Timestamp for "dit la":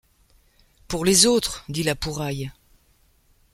1.69-1.93